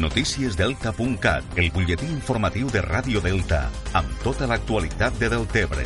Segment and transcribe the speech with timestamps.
[0.00, 5.84] Noticiesdelta.cat, el butlletí informatiu de Ràdio Delta, amb tota l'actualitat de Deltebre.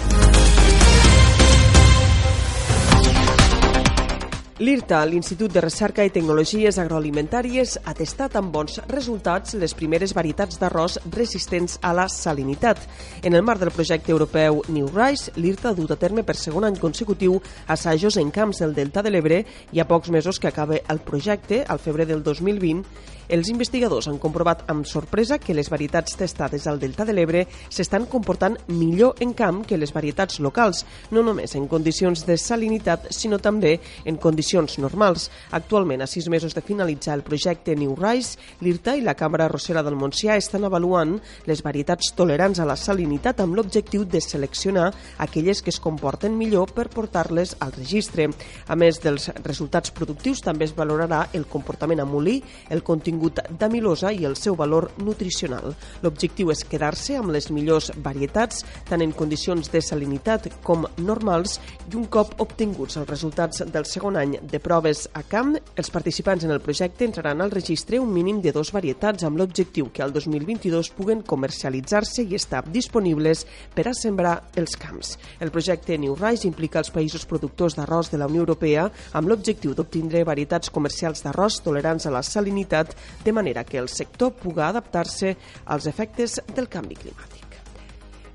[4.56, 10.56] L'IRTA, l'Institut de Recerca i Tecnologies Agroalimentàries, ha testat amb bons resultats les primeres varietats
[10.62, 12.80] d'arròs resistents a la salinitat.
[13.20, 16.64] En el marc del projecte europeu New Rice, l'IRTA ha dut a terme per segon
[16.64, 17.36] any consecutiu
[17.68, 19.42] assajos en camps del Delta de l'Ebre
[19.76, 22.86] i a pocs mesos que acabe el projecte, al febrer del 2020,
[23.28, 28.06] els investigadors han comprovat amb sorpresa que les varietats testades al Delta de l'Ebre s'estan
[28.06, 33.40] comportant millor en camp que les varietats locals, no només en condicions de salinitat, sinó
[33.42, 35.26] també en condicions normals.
[35.58, 39.82] Actualment, a sis mesos de finalitzar el projecte New Rice, l'IRTA i la Càmera Rossera
[39.82, 41.16] del Montsià estan avaluant
[41.50, 46.70] les varietats tolerants a la salinitat amb l'objectiu de seleccionar aquelles que es comporten millor
[46.76, 48.30] per portar-les al registre.
[48.68, 52.38] A més dels resultats productius, també es valorarà el comportament a molí,
[52.70, 55.74] el contingut contingut d'amilosa i el seu valor nutricional.
[56.02, 61.58] L'objectiu és quedar-se amb les millors varietats, tant en condicions de salinitat com normals,
[61.90, 66.44] i un cop obtinguts els resultats del segon any de proves a camp, els participants
[66.44, 70.12] en el projecte entraran al registre un mínim de dos varietats amb l'objectiu que al
[70.12, 75.16] 2022 puguen comercialitzar-se i estar disponibles per a sembrar els camps.
[75.40, 79.74] El projecte New Rise implica els països productors d'arròs de la Unió Europea amb l'objectiu
[79.74, 85.36] d'obtindre varietats comercials d'arròs tolerants a la salinitat de manera que el sector puga adaptar-se
[85.66, 87.45] als efectes del canvi climàtic.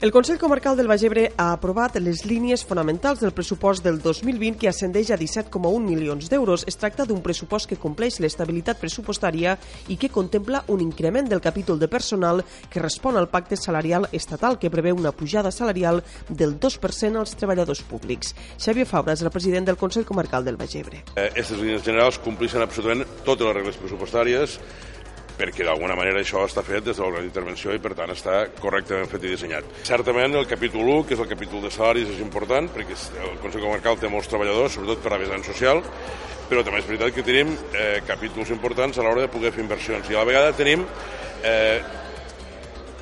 [0.01, 4.57] El Consell Comarcal del Baix Ebre ha aprovat les línies fonamentals del pressupost del 2020
[4.57, 6.63] que ascendeix a 17,1 milions d'euros.
[6.65, 9.53] Es tracta d'un pressupost que compleix l'estabilitat pressupostària
[9.93, 12.41] i que contempla un increment del capítol de personal
[12.73, 17.83] que respon al pacte salarial estatal que preveu una pujada salarial del 2% als treballadors
[17.85, 18.33] públics.
[18.57, 21.03] Xavier Fabra és el president del Consell Comarcal del Baix Ebre.
[21.13, 24.57] Aquestes eh, línies generals compleixen absolutament totes les regles pressupostàries
[25.41, 29.09] perquè d'alguna manera això està fet des de l'òrgan d'intervenció i per tant està correctament
[29.09, 29.69] fet i dissenyat.
[29.87, 33.65] Certament el capítol 1, que és el capítol de salaris, és important perquè el Consell
[33.65, 35.81] Comarcal té molts treballadors, sobretot per a vessant social,
[36.51, 40.11] però també és veritat que tenim eh, capítols importants a l'hora de poder fer inversions
[40.11, 40.83] i a la vegada tenim
[41.47, 41.79] eh,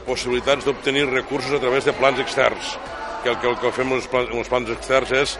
[0.05, 2.77] possibilitats d'obtenir recursos a través de plans externs,
[3.23, 5.35] que el que, el que fem els plans, els plans externs és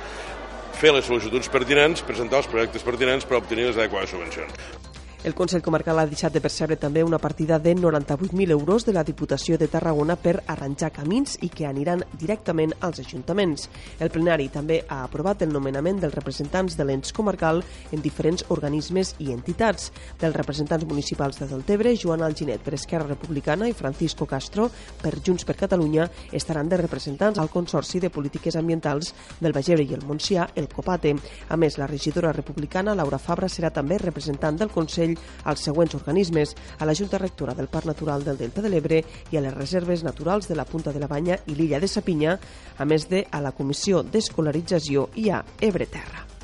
[0.80, 4.89] fer les sol·licituds pertinents, presentar els projectes pertinents per obtenir les adequades subvencions.
[5.22, 9.04] El Consell Comarcal ha deixat de percebre també una partida de 98.000 euros de la
[9.04, 13.66] Diputació de Tarragona per arranjar camins i que aniran directament als ajuntaments.
[14.00, 17.60] El plenari també ha aprovat el nomenament dels representants de l'ens comarcal
[17.92, 19.90] en diferents organismes i entitats.
[20.22, 24.70] Dels representants municipals de Deltebre, Joan Alginet per Esquerra Republicana i Francisco Castro
[25.04, 29.84] per Junts per Catalunya estaran de representants al Consorci de Polítiques Ambientals del Baix Ebre
[29.84, 31.18] i el Montsià, el COPATE.
[31.50, 35.96] A més, la regidora republicana Laura Fabra serà també representant del Consell Consell als següents
[35.96, 39.56] organismes, a la Junta Rectora del Parc Natural del Delta de l'Ebre i a les
[39.56, 42.40] reserves naturals de la Punta de la Banya i l'illa de Sapinya,
[42.78, 46.39] a més de a la Comissió d'Escolarització i a Ebre Terra.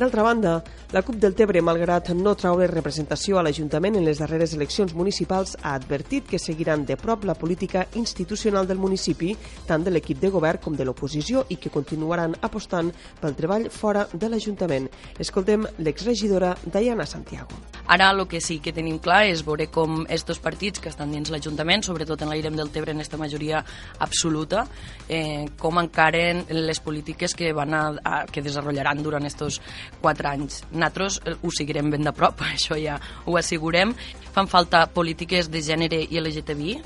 [0.00, 0.62] D'altra banda,
[0.92, 5.58] la CUP del Tebre, malgrat no traure representació a l'Ajuntament en les darreres eleccions municipals,
[5.60, 9.34] ha advertit que seguiran de prop la política institucional del municipi,
[9.68, 12.88] tant de l'equip de govern com de l'oposició, i que continuaran apostant
[13.20, 14.88] pel treball fora de l'Ajuntament.
[15.20, 17.60] Escoltem l'exregidora Diana Santiago.
[17.90, 21.32] Ara el que sí que tenim clar és veure com estos partits que estan dins
[21.32, 23.64] l'Ajuntament, sobretot en l'Airem del Tebre en aquesta majoria
[23.98, 24.62] absoluta,
[25.08, 29.58] eh, com encaren les polítiques que van a, a que desenvoluparan durant estos
[29.98, 30.60] quatre anys.
[30.70, 33.96] Nosaltres eh, ho seguirem ben de prop, això ja ho assegurem.
[34.30, 36.78] Fan falta polítiques de gènere i LGTBI,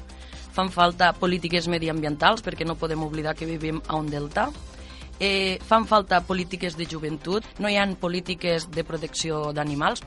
[0.57, 4.49] fan falta polítiques mediambientals, perquè no podem oblidar que vivim a un delta,
[5.21, 10.01] eh, fan falta polítiques de joventut, no hi han polítiques de protecció d'animals,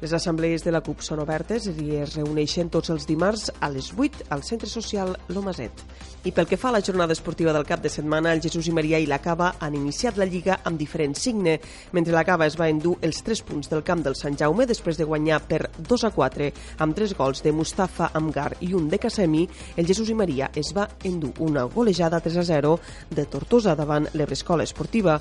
[0.00, 3.90] les assemblees de la CUP són obertes i es reuneixen tots els dimarts a les
[3.96, 5.82] 8 al Centre Social Lomaset.
[6.26, 8.74] I pel que fa a la jornada esportiva del cap de setmana, el Jesús i
[8.74, 11.58] Maria i la Cava han iniciat la Lliga amb diferent signe.
[11.92, 14.98] Mentre la Cava es va endur els 3 punts del camp del Sant Jaume després
[14.98, 16.50] de guanyar per 2 a 4
[16.84, 19.46] amb 3 gols de Mustafa Amgar i un de Casemi,
[19.76, 22.78] el Jesús i Maria es va endur una golejada 3 a 0
[23.10, 25.20] de Tortosa davant l'Ebrescola Esportiva.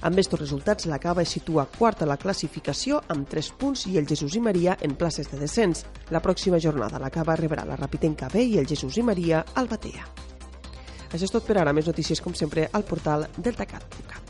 [0.00, 3.98] Amb estos resultats, la Cava es situa quarta a la classificació amb 3 punts i
[3.98, 5.84] el Jesús i Maria en places de descens.
[6.14, 9.66] La pròxima jornada la Cava rebrà la Rapitenca B i el Jesús i Maria al
[9.66, 10.06] Batea.
[11.10, 11.74] Això és tot per ara.
[11.74, 14.27] Més notícies, com sempre, al portal deltacat.cat.